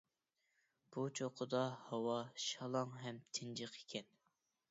[0.95, 1.59] بۇ چوققىدا
[1.91, 4.09] ھاۋا شالاڭ ھەم تىنچىق ئىكەن.